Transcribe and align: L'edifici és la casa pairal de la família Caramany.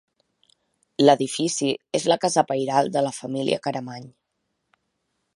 L'edifici 1.03 1.67
és 1.99 2.07
la 2.11 2.17
casa 2.23 2.45
pairal 2.51 2.89
de 2.95 3.03
la 3.09 3.13
família 3.19 3.59
Caramany. 3.67 4.09